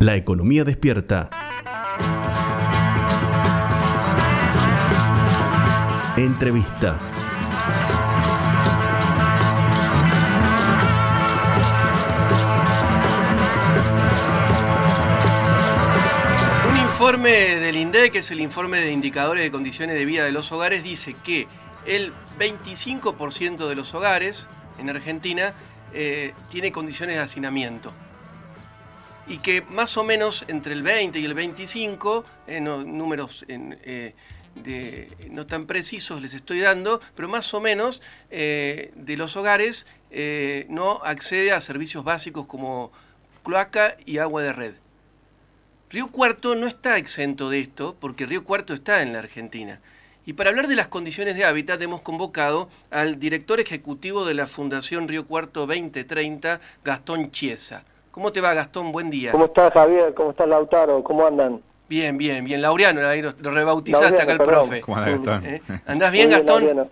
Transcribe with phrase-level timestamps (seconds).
[0.00, 1.28] La economía despierta.
[6.16, 6.98] Entrevista.
[16.66, 20.32] Un informe del INDEC, que es el informe de indicadores de condiciones de vida de
[20.32, 21.46] los hogares, dice que
[21.84, 24.48] el 25% de los hogares
[24.78, 25.52] en Argentina
[25.92, 27.92] eh, tiene condiciones de hacinamiento
[29.30, 34.12] y que más o menos entre el 20 y el 25, eh, números eh,
[35.30, 39.86] no tan precisos les estoy dando, pero más o menos eh, de los hogares
[40.68, 42.90] no accede a servicios básicos como
[43.44, 44.74] cloaca y agua de red.
[45.90, 49.80] Río Cuarto no está exento de esto, porque Río Cuarto está en la Argentina.
[50.26, 54.48] Y para hablar de las condiciones de hábitat hemos convocado al director ejecutivo de la
[54.48, 57.84] Fundación Río Cuarto 2030, Gastón Chiesa.
[58.10, 58.90] ¿Cómo te va, Gastón?
[58.90, 59.30] Buen día.
[59.30, 60.14] ¿Cómo estás, Javier?
[60.14, 61.02] ¿Cómo estás, Lautaro?
[61.04, 61.60] ¿Cómo andan?
[61.88, 62.60] Bien, bien, bien.
[62.60, 64.80] Laureano, ahí lo, rebautizaste acá el profe.
[64.80, 65.46] ¿Cómo andas, Gastón?
[65.46, 65.62] ¿Eh?
[65.86, 66.90] ¿Andás bien, Gastón?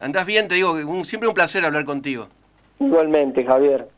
[0.00, 0.46] ¿Andás bien?
[0.46, 2.28] Te digo, siempre un placer hablar contigo.
[2.78, 3.88] Igualmente, Javier.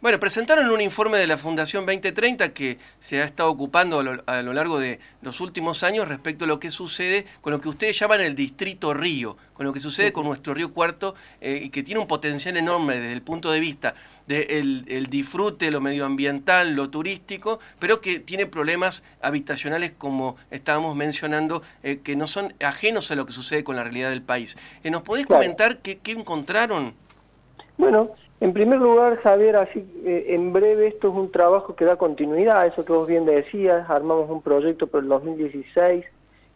[0.00, 4.52] Bueno, presentaron un informe de la Fundación 2030 que se ha estado ocupando a lo,
[4.52, 8.20] largo de los últimos años respecto a lo que sucede con lo que ustedes llaman
[8.20, 12.00] el Distrito Río, con lo que sucede con nuestro Río Cuarto eh, y que tiene
[12.00, 13.96] un potencial enorme desde el punto de vista
[14.28, 21.64] del el disfrute, lo medioambiental, lo turístico, pero que tiene problemas habitacionales como estábamos mencionando,
[21.82, 24.56] eh, que no son ajenos a lo que sucede con la realidad del país.
[24.84, 26.94] Eh, ¿Nos podés comentar qué, qué encontraron?
[27.78, 31.96] Bueno, en primer lugar, Javier, así eh, en breve, esto es un trabajo que da
[31.96, 33.90] continuidad eso que vos bien decías.
[33.90, 36.04] Armamos un proyecto por el 2016,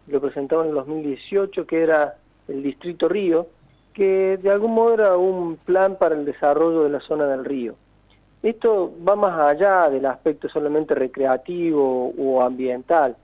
[0.07, 2.15] lo presentamos en el 2018, que era
[2.47, 3.49] el Distrito Río,
[3.95, 7.75] que de algún modo era un plan para el desarrollo de la zona del río.
[8.45, 13.17] Esto va más allá del aspecto solamente recreativo o ambiental.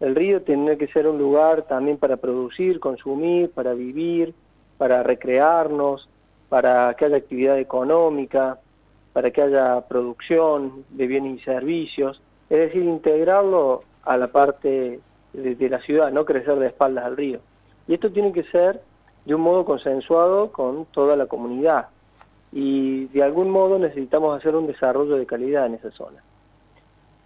[0.00, 4.34] El río tiene que ser un lugar también para producir, consumir, para vivir,
[4.78, 6.08] para recrearnos,
[6.50, 8.58] para que haya actividad económica,
[9.14, 15.00] para que haya producción de bienes y servicios, es decir, integrarlo a la parte
[15.32, 17.40] de, la ciudad, no crecer de espaldas al río.
[17.86, 18.82] Y esto tiene que ser
[19.24, 21.86] de un modo consensuado con toda la comunidad
[22.52, 26.22] y de algún modo necesitamos hacer un desarrollo de calidad en esa zona.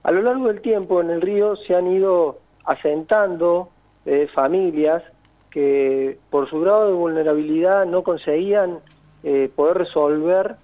[0.03, 3.71] A lo largo del tiempo en el río se han ido asentando
[4.05, 5.03] eh, familias
[5.51, 8.81] que por su grado de vulnerabilidad no conseguían
[9.25, 10.57] eh, poder resolver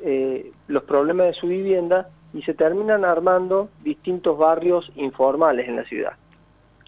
[0.00, 5.84] eh, los problemas de su vivienda y se terminan armando distintos barrios informales en la
[5.84, 6.12] ciudad.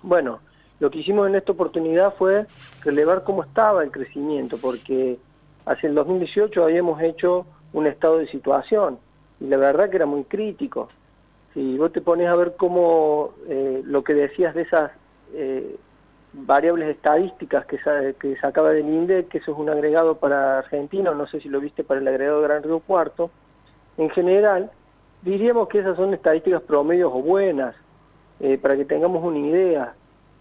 [0.02, 0.40] Bueno,
[0.80, 2.46] lo que hicimos en esta oportunidad fue
[2.82, 5.18] relevar cómo estaba el crecimiento, porque
[5.66, 8.98] hacia el 2018 habíamos hecho un estado de situación
[9.38, 10.88] y la verdad que era muy crítico.
[11.52, 14.92] Si vos te pones a ver cómo eh, lo que decías de esas
[16.32, 17.78] variables estadísticas que,
[18.20, 21.60] que sacaba del INDEC, que eso es un agregado para Argentina, no sé si lo
[21.60, 23.30] viste para el agregado Gran Río Cuarto,
[23.96, 24.70] en general,
[25.22, 27.74] diríamos que esas son estadísticas promedios o buenas,
[28.40, 29.94] eh, para que tengamos una idea.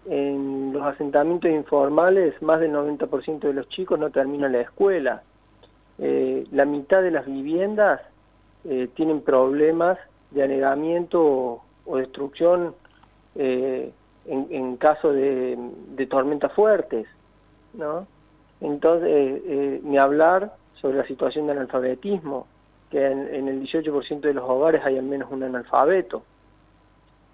[0.06, 5.22] En los asentamientos informales, más del 90% de los chicos no terminan la escuela.
[5.98, 8.00] Eh, la mitad de las viviendas
[8.64, 9.98] eh, tienen problemas
[10.30, 12.74] de anegamiento o, destrucción
[14.28, 17.06] en, caso de, tormentas fuertes,
[17.74, 18.06] ¿no?
[18.60, 22.46] Entonces, eh, eh, ni hablar sobre la situación de analfabetismo,
[22.90, 26.22] que en, el 18% de los hogares hay al menos un analfabeto.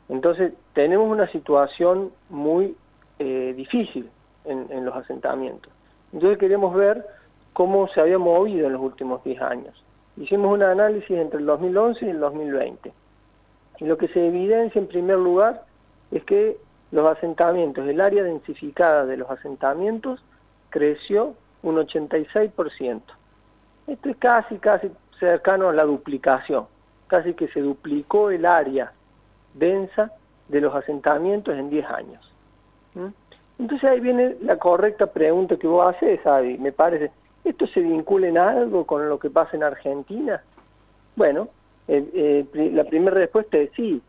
[0.09, 2.77] Entonces, tenemos una situación muy
[3.19, 4.09] eh, difícil
[4.45, 5.73] en, en, los asentamientos.
[6.13, 7.05] Entonces, queremos ver
[7.53, 9.85] cómo se había movido en los últimos 10 años.
[10.17, 12.93] Hicimos un análisis entre el 2011 y el 2020.
[13.81, 15.65] Y lo que se evidencia en primer lugar
[16.11, 16.57] es que
[16.95, 20.23] los asentamientos, el área densificada de los asentamientos
[20.71, 21.35] creció
[21.65, 23.03] un 86%.
[23.89, 26.67] Esto es casi, casi cercano a la duplicación,
[27.09, 28.93] casi que se duplicó el área
[29.55, 30.13] densa
[30.49, 32.33] de los asentamientos en 10 años.
[33.59, 37.11] Entonces ahí viene la correcta pregunta que vos haces, Avi, me parece,
[37.43, 40.41] ¿esto se vincula en algo con lo que pasa en Argentina?
[41.17, 41.49] Bueno,
[41.89, 44.01] la primera respuesta es sí,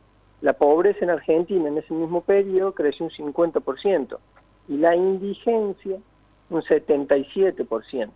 [0.45, 4.19] la pobreza en Argentina en ese mismo periodo creció un 50%
[4.67, 5.97] y la indigencia
[6.51, 8.11] un 77%.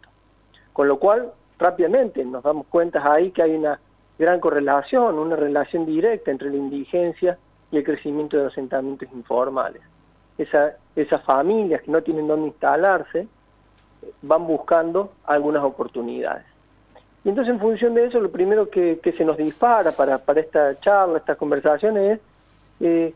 [0.71, 3.79] Con lo cual, rápidamente nos damos cuenta ahí que hay una
[4.19, 7.39] gran correlación, una relación directa entre la indigencia
[7.71, 9.81] y el crecimiento de los asentamientos informales.
[10.37, 13.27] Esa, esas familias que no tienen dónde instalarse
[14.21, 16.45] van buscando algunas oportunidades.
[17.23, 20.79] Y entonces en función de eso, lo primero que, se nos dispara para, para esta
[20.79, 22.19] charla, esta conversación es
[22.79, 23.13] eh,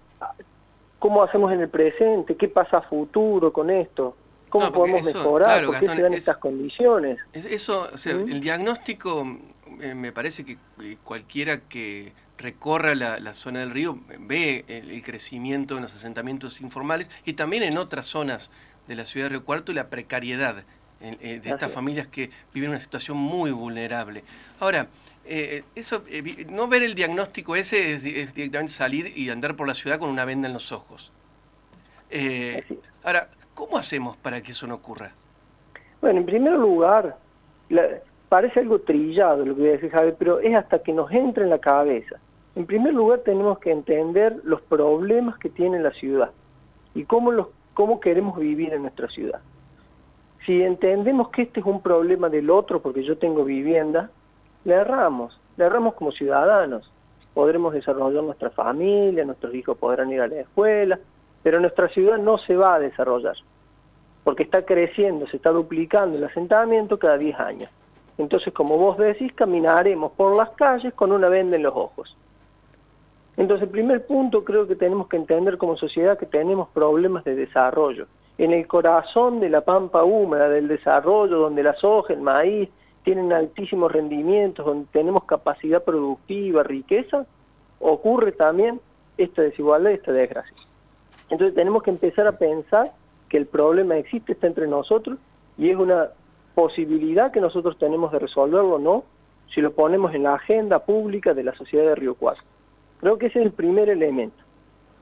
[0.99, 4.15] cómo hacemos en el presente, qué pasa a futuro con esto,
[4.49, 7.19] cómo podemos mejorar, por qué se dan estas condiciones.
[7.33, 8.29] Eso, o sea, ¿Mm?
[8.29, 9.25] el diagnóstico
[9.81, 10.57] eh, me parece que
[11.03, 17.33] cualquiera que recorra la, zona del río ve el, crecimiento en los asentamientos informales y
[17.33, 18.51] también en otras zonas
[18.87, 20.63] de la ciudad de Río Cuarto y la precariedad
[21.03, 24.23] de estas familias que viven una situación muy vulnerable.
[24.59, 24.87] Ahora,
[25.25, 29.73] eh, eso, eh, no ver el diagnóstico ese es, directamente salir y andar por la
[29.73, 31.13] ciudad con una venda en los ojos.
[32.09, 32.63] Eh,
[33.03, 35.11] ahora, ¿cómo hacemos para que eso no ocurra?
[36.01, 37.15] Bueno, en primer lugar,
[38.27, 41.43] parece algo trillado lo que voy a decir Javier, pero es hasta que nos entre
[41.43, 42.17] en la cabeza.
[42.55, 46.31] En primer lugar tenemos que entender los problemas que tiene la ciudad
[46.93, 49.39] y cómo, los, cómo queremos vivir en nuestra ciudad.
[50.45, 54.09] Si entendemos que este es un problema del otro porque yo tengo vivienda,
[54.65, 56.91] le erramos, le erramos como ciudadanos.
[57.33, 60.99] Podremos desarrollar nuestra familia, nuestros hijos podrán ir a la escuela,
[61.41, 63.35] pero nuestra ciudad no se va a desarrollar,
[64.23, 67.69] porque está creciendo, se está duplicando el asentamiento cada 10 años.
[68.17, 72.15] Entonces, como vos decís, caminaremos por las calles con una venda en los ojos.
[73.35, 77.35] Entonces, el primer punto creo que tenemos que entender como sociedad que tenemos problemas de
[77.35, 78.05] desarrollo.
[78.37, 82.69] En el corazón de la pampa húmeda, del desarrollo, donde la soja, el maíz,
[83.03, 87.25] tienen altísimos rendimientos, donde tenemos capacidad productiva, riqueza,
[87.79, 88.79] ocurre también
[89.17, 90.55] esta desigualdad esta desgracia.
[91.29, 92.91] Entonces tenemos que empezar a pensar
[93.29, 95.17] que el problema existe, está entre nosotros
[95.57, 96.09] y es una
[96.55, 99.03] posibilidad que nosotros tenemos de resolverlo, ¿no?
[99.53, 102.43] Si lo ponemos en la agenda pública de la sociedad de Río Cuarto.
[102.99, 104.37] Creo que ese es el primer elemento.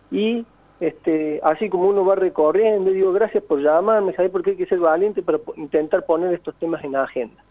[0.10, 0.46] Y
[0.82, 4.66] este, así como uno va recorriendo, digo, gracias por llamarme, ¿sabes por qué hay que
[4.66, 7.42] ser valiente para intentar poner estos temas en la agenda?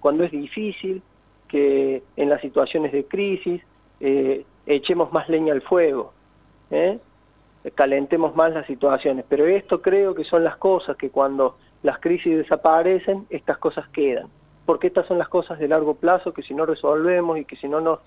[0.00, 1.02] cuando es difícil,
[1.46, 3.62] que en las situaciones de crisis
[4.00, 6.12] eh, echemos más leña al fuego,
[6.70, 6.98] ¿eh?
[7.74, 9.24] calentemos más las situaciones.
[9.28, 14.28] Pero esto creo que son las cosas que cuando las crisis desaparecen, estas cosas quedan.
[14.64, 17.68] Porque estas son las cosas de largo plazo que si no resolvemos y que si
[17.68, 18.00] no nos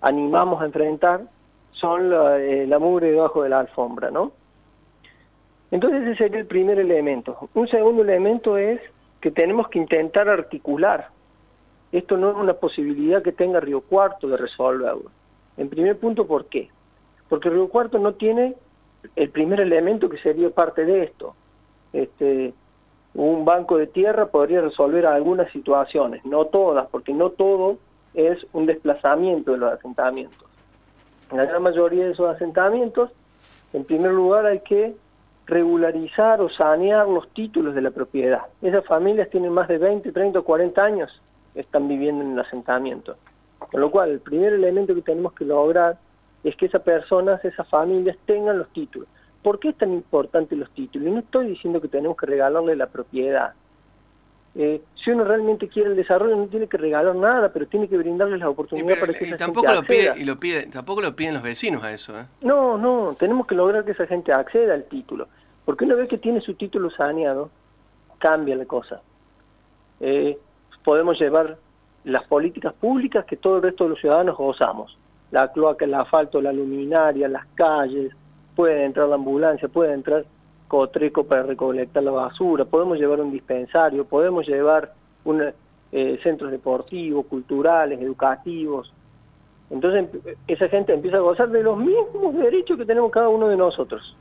[0.00, 1.22] animamos a enfrentar,
[1.80, 4.32] son la, eh, mugre debajo de la alfombra, ¿no?
[5.70, 7.48] Entonces ese sería el primer elemento.
[7.54, 8.80] Un segundo elemento es
[9.20, 11.10] que tenemos que intentar articular
[11.92, 15.10] esto no es una posibilidad que tenga Río Cuarto de resolverlo.
[15.56, 16.68] En primer punto, ¿por qué?
[17.28, 18.54] Porque Río Cuarto no tiene
[19.14, 21.34] el primer elemento que sería parte de esto.
[21.92, 22.52] Este,
[23.14, 27.78] un banco de tierra podría resolver algunas situaciones, no todas, porque no todo
[28.14, 30.45] es un desplazamiento de los asentamientos.
[31.30, 33.10] En la gran mayoría de esos asentamientos,
[33.72, 34.94] en primer lugar hay que
[35.46, 38.42] regularizar o sanear los títulos de la propiedad.
[38.62, 41.20] Esas familias tienen más de 20, 30 o 40 años
[41.54, 43.16] están viviendo en el asentamiento.
[43.58, 45.98] Con lo cual, el primer elemento que tenemos que lograr
[46.44, 49.08] es que esas personas, esas familias tengan los títulos.
[49.42, 51.08] ¿Por qué es tan importante los títulos?
[51.08, 53.54] Y no estoy diciendo que tenemos que regalarle la propiedad.
[54.58, 57.98] Eh, si uno realmente quiere el desarrollo no tiene que regalar nada, pero tiene que
[57.98, 61.14] brindarles la oportunidad para que esa tampoco gente lo pide, y lo pide, tampoco lo
[61.14, 62.18] piden los vecinos a eso.
[62.18, 62.24] ¿eh?
[62.40, 65.28] No, no, tenemos que lograr que esa gente acceda al título.
[65.66, 67.50] Porque una vez que tiene su título saneado,
[68.18, 69.02] cambia la cosa.
[70.00, 70.38] Eh,
[70.82, 71.58] podemos llevar
[72.04, 74.96] las políticas públicas que todo el resto de los ciudadanos gozamos.
[75.32, 78.12] La cloaca, el asfalto, la luminaria, las calles,
[78.54, 80.24] puede entrar la ambulancia, puede entrar
[80.68, 84.92] Cotreco para recolectar la basura, podemos llevar un dispensario, podemos llevar
[85.24, 85.42] un,
[85.92, 88.92] eh, centros deportivos, culturales, educativos.
[89.70, 90.08] Entonces
[90.46, 94.16] esa gente empieza a gozar de los mismos derechos que tenemos cada uno de nosotros,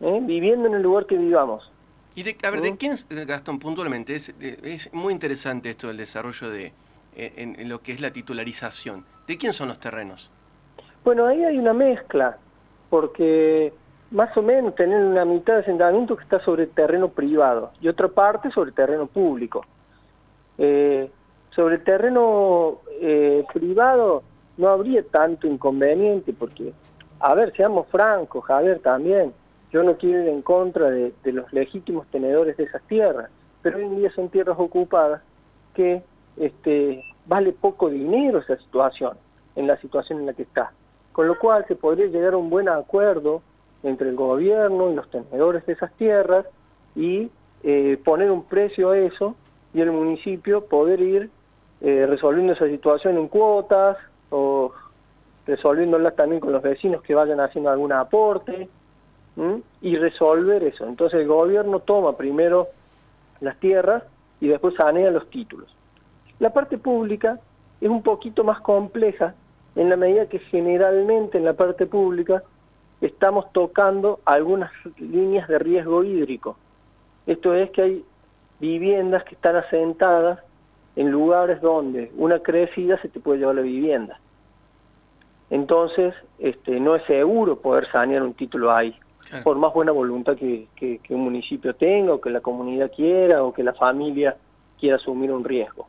[0.00, 0.20] ¿eh?
[0.22, 1.70] viviendo en el lugar que vivamos.
[2.16, 2.94] Y de, a ver, ¿de quién,
[3.26, 4.14] Gastón, puntualmente?
[4.14, 6.72] Es, es muy interesante esto del desarrollo de,
[7.16, 9.04] en, lo que es la titularización.
[9.26, 10.30] ¿De quién son los terrenos?
[11.04, 12.38] Bueno, ahí hay una mezcla,
[12.90, 13.72] porque
[14.14, 18.06] más o menos tener una mitad de asentamiento que está sobre terreno privado y otra
[18.06, 19.66] parte sobre terreno público.
[20.56, 21.10] Eh,
[21.50, 24.22] sobre terreno eh, privado
[24.56, 26.72] no habría tanto inconveniente, porque,
[27.18, 29.32] a ver, seamos francos, Javier, también,
[29.72, 33.30] yo no quiero ir en contra de, los legítimos tenedores de esas tierras,
[33.62, 35.22] pero hoy en día son tierras ocupadas
[35.74, 36.04] que
[36.36, 39.16] este, vale poco dinero esa situación,
[39.56, 40.70] en la situación en la que está.
[41.10, 43.42] Con lo cual se podría llegar a un buen acuerdo
[43.84, 46.46] entre el gobierno y los tenedores de esas tierras
[46.96, 47.30] y
[47.62, 49.36] eh, poner un precio a eso
[49.72, 51.30] y el municipio poder ir
[51.80, 53.96] eh, resolviendo esa situación en cuotas
[54.30, 54.72] o
[55.46, 58.68] resolviéndolas también con los vecinos que vayan haciendo algún aporte
[59.80, 60.86] y resolver eso.
[60.86, 62.68] Entonces el gobierno toma primero
[63.40, 64.04] las tierras
[64.40, 65.74] y después sanea los títulos.
[66.38, 67.40] La parte pública
[67.80, 69.34] es un poquito más compleja
[69.74, 72.44] en la medida que generalmente en la parte pública
[73.00, 76.56] estamos tocando algunas líneas de riesgo hídrico.
[77.26, 78.04] Esto es que hay
[78.60, 80.40] viviendas que están asentadas
[80.96, 84.20] en lugares donde una crecida se te puede llevar la vivienda.
[85.50, 88.94] Entonces, este, no es seguro poder sanear un título ahí,
[89.42, 93.52] por más buena voluntad que, que, un municipio tenga, o que la comunidad quiera, o
[93.52, 94.36] que la familia
[94.78, 95.86] quiera asumir un riesgo.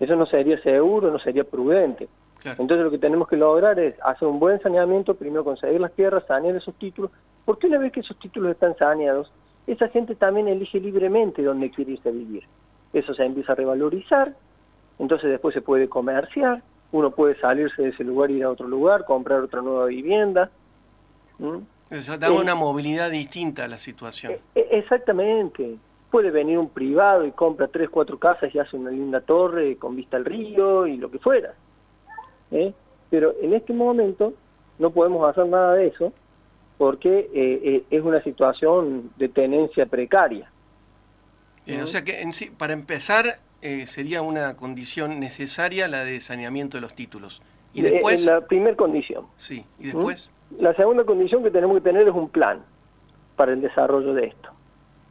[0.00, 2.08] Eso no sería seguro, no sería prudente.
[2.52, 6.24] Entonces lo que tenemos que lograr es hacer un buen saneamiento, primero conseguir las tierras,
[6.26, 7.10] sanear esos títulos,
[7.44, 9.32] porque una vez que esos títulos están saneados,
[9.66, 12.44] esa gente también elige libremente dónde quiere irse a vivir.
[12.92, 14.34] Eso se empieza a revalorizar,
[14.98, 16.62] entonces después se puede comerciar,
[16.92, 20.50] uno puede salirse de ese lugar, ir a otro lugar, comprar otra nueva vivienda.
[21.90, 24.32] Eso da una movilidad distinta a la situación.
[24.32, 25.76] E, e, exactamente.
[26.10, 29.96] Puede venir un privado y compra tres, cuatro casas y hace una linda torre con
[29.96, 31.54] vista al río y lo que fuera.
[32.50, 32.72] ¿Eh?
[33.10, 34.34] Pero en este momento
[34.78, 36.12] no podemos hacer nada de eso
[36.78, 40.50] porque eh, eh, es una situación de tenencia precaria.
[41.66, 43.40] o sea que en sí, para empezar
[43.86, 47.42] sería una condición necesaria la de saneamiento de los títulos.
[47.72, 48.24] Y después...
[48.24, 49.26] la primera condición.
[49.36, 50.30] Sí, y después...
[50.58, 52.62] La segunda condición que tenemos que tener es un plan
[53.36, 54.50] para el desarrollo de esto.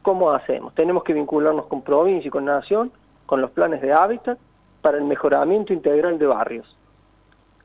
[0.02, 0.74] ¿Cómo hacemos?
[0.74, 2.92] Tenemos que vincularnos con provincia y con nación,
[3.26, 4.38] con los planes de hábitat,
[4.82, 6.75] para el mejoramiento integral de barrios.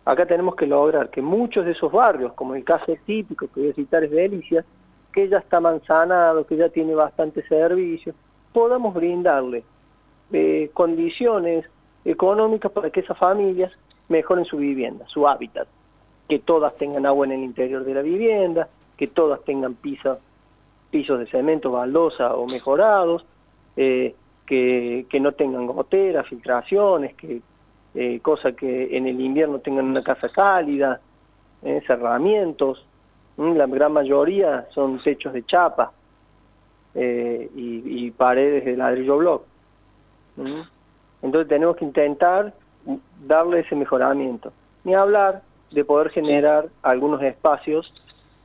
[0.03, 3.69] Acá tenemos que lograr que muchos de esos barrios, como el caso típico que voy
[3.69, 4.65] a citar es de Delicias,
[5.13, 8.15] que ya está manzanado, que ya tiene bastante servicios,
[8.51, 9.63] podamos brindarle
[10.31, 11.65] eh, condiciones
[12.03, 13.71] económicas para que esas familias
[14.09, 15.67] mejoren su vivienda, su hábitat,
[16.27, 20.17] que todas tengan agua en el interior de la vivienda, que todas tengan pisos
[20.91, 23.25] de cemento, baldosa o mejorados,
[23.75, 24.15] eh,
[24.47, 27.41] que, que no tengan goteras, filtraciones, que
[27.93, 31.01] eh, cosa que en el invierno tengan una casa cálida,
[31.61, 32.85] eh, cerramientos,
[33.37, 35.91] la gran mayoría son techos de chapa
[36.93, 39.43] eh, y, paredes de ladrillo block.
[41.21, 42.53] Entonces tenemos que intentar
[43.25, 44.53] darle ese mejoramiento.
[44.83, 47.91] Ni hablar de poder generar algunos espacios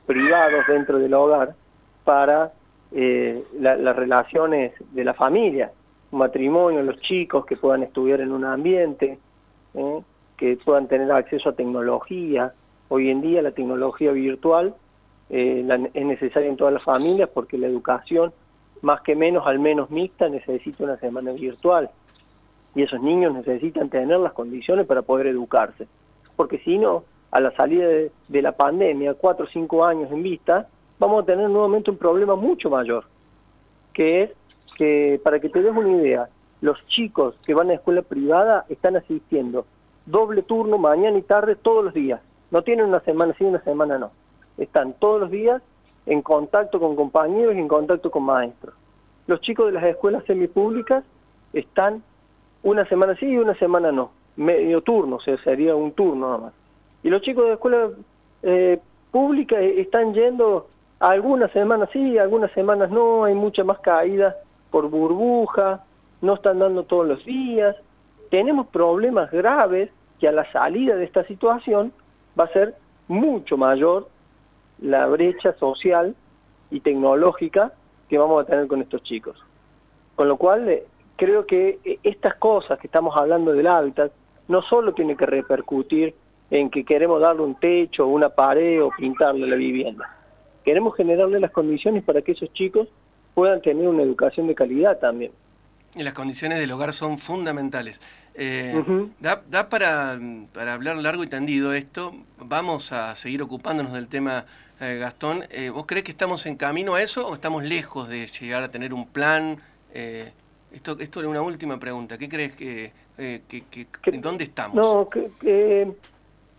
[0.05, 1.55] privados dentro del hogar
[2.03, 2.51] para
[2.91, 5.71] las relaciones de la familia,
[6.11, 9.19] matrimonio, los chicos que puedan estudiar en un ambiente,
[9.77, 10.01] ¿eh?
[10.37, 12.53] que puedan tener acceso a tecnología.
[12.89, 14.75] Hoy en día la tecnología virtual
[15.29, 18.33] eh, es necesaria en todas las familias porque la educación,
[18.81, 21.89] más que menos, al menos mixta, necesita una semana virtual.
[22.75, 25.87] Y esos niños necesitan tener las condiciones para poder educarse.
[26.35, 30.21] Porque si no, a la salida de, de la pandemia, cuatro o cinco años en
[30.21, 30.67] vista,
[30.99, 33.05] vamos a tener nuevamente un problema mucho mayor,
[33.93, 34.31] que es
[34.77, 36.29] que, para que te des una idea,
[36.61, 39.65] los chicos que van a escuela privada están asistiendo
[40.05, 42.21] doble turno mañana y tarde todos los días.
[42.49, 44.11] No tienen una semana sí, una semana no.
[44.57, 45.61] Están todos los días
[46.05, 48.73] en contacto con compañeros y en contacto con maestros.
[49.27, 51.03] Los chicos de las escuelas semipúblicas
[51.53, 52.01] están
[52.63, 54.11] una semana sí y una semana no.
[54.37, 56.53] Medio turno, o sea, sería un turno nada más.
[57.03, 57.89] Y los chicos de escuela
[58.43, 58.79] eh,
[59.11, 60.67] pública están yendo
[60.99, 64.35] algunas semanas sí, algunas semanas no, hay mucha más caída
[64.71, 65.83] por burbuja,
[66.21, 67.75] no están dando todos los días.
[68.29, 71.91] Tenemos problemas graves que a la salida de esta situación
[72.39, 72.75] va a ser
[73.07, 74.09] mucho mayor
[74.79, 76.15] la brecha social
[76.69, 77.73] y tecnológica
[78.09, 79.37] que vamos a tener con estos chicos.
[80.15, 84.11] Con lo cual, eh, creo que eh, estas cosas que estamos hablando del hábitat
[84.47, 86.15] no solo tiene que repercutir
[86.49, 90.09] en que queremos darle un techo, una pared o pintarle la vivienda.
[90.63, 92.87] Queremos generarle las condiciones para que esos chicos
[93.33, 95.31] puedan tener una educación de calidad también.
[95.95, 98.01] Y las condiciones del hogar son fundamentales.
[98.39, 98.83] Eh,
[99.19, 100.19] da, para,
[100.53, 102.13] para, hablar largo y tendido esto.
[102.37, 104.45] Vamos a seguir ocupándonos del tema,
[104.79, 105.43] eh, Gastón.
[105.49, 108.69] Eh, ¿Vos crees que estamos en camino a eso o estamos lejos de llegar a
[108.69, 109.57] tener un plan?
[110.71, 112.19] esto, esto es una última pregunta.
[112.19, 114.75] ¿Qué crees que, en dónde estamos?
[114.75, 115.91] No, que,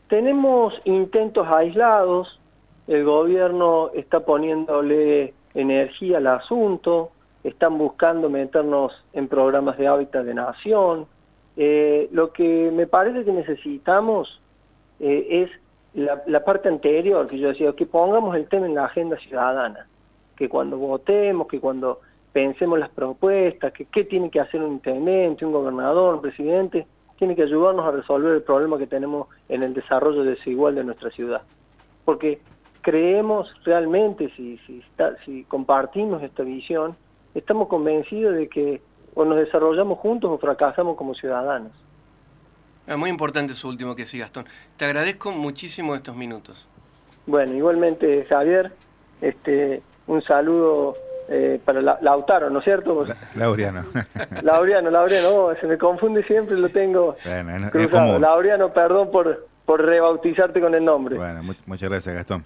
[0.08, 2.40] tenemos intentos aislados.
[2.88, 7.12] El gobierno está poniéndole energía al asunto
[7.48, 11.06] están buscando meternos en programas de hábitat de nación.
[11.56, 14.40] Eh, lo que me parece que necesitamos
[15.00, 15.50] eh, es
[15.94, 19.86] la, parte anterior, que yo decía, que pongamos el tema en la agenda ciudadana,
[20.36, 22.00] que cuando votemos, que cuando
[22.32, 26.86] pensemos las propuestas, que qué tiene que hacer un intendente, un gobernador, un presidente,
[27.18, 31.10] tiene que ayudarnos a resolver el problema que tenemos en el desarrollo desigual de nuestra
[31.10, 31.42] ciudad.
[32.04, 32.40] Porque
[32.82, 34.82] creemos realmente, si, si,
[35.24, 36.96] si compartimos esta visión,
[37.34, 38.80] estamos convencidos de que
[39.14, 41.72] o nos desarrollamos juntos o fracasamos como ciudadanos.
[42.86, 44.46] Es muy importante su último que sí, Gastón.
[44.76, 46.68] Te agradezco muchísimo estos minutos.
[47.26, 48.72] Bueno, igualmente, Javier,
[49.20, 50.96] este, un saludo
[51.28, 53.04] eh, para Lautaro, ¿no es cierto?
[53.34, 53.84] Laureano.
[54.42, 57.16] Laureano, Laureano, oh, se me confunde siempre, lo tengo
[57.70, 58.18] cruzado.
[58.18, 61.16] Laureano, perdón por, por rebautizarte con el nombre.
[61.16, 62.44] Bueno, muchas gracias, Gastón.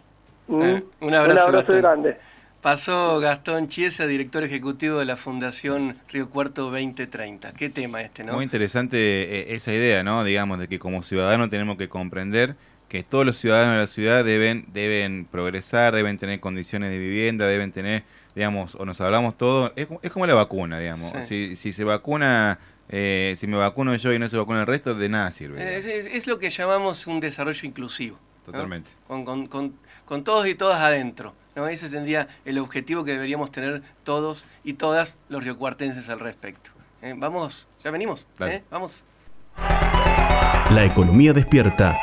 [0.48, 2.16] Mm, eh, un abrazo, un abrazo grande.
[2.62, 7.54] Pasó Gastón Chiesa, director ejecutivo de la Fundación Río Cuarto 2030.
[7.54, 8.34] Qué tema este, ¿no?
[8.34, 10.22] Muy interesante eh, esa idea, ¿no?
[10.22, 12.54] Digamos, de que como ciudadanos tenemos que comprender
[12.88, 17.48] que todos los ciudadanos de la ciudad deben, deben progresar, deben tener condiciones de vivienda,
[17.48, 18.04] deben tener,
[18.36, 21.12] digamos, o nos hablamos todo, es, como la vacuna, digamos.
[21.26, 24.94] Si, si se vacuna, eh, si me vacuno yo y no se vacuna el resto,
[24.94, 25.78] de nada sirve.
[26.16, 28.20] Es, lo que llamamos un desarrollo inclusivo.
[28.46, 28.92] Totalmente.
[29.08, 31.34] Con, con, con, con, todos y todas adentro.
[31.54, 31.68] ¿No?
[31.68, 36.70] Ese sería el objetivo que deberíamos tener todos y todas los riocuartenses al respecto.
[37.02, 37.14] ¿Eh?
[37.16, 38.26] Vamos, ya venimos.
[38.40, 38.62] ¿eh?
[38.70, 39.04] Vamos.
[40.70, 41.94] La economía despierta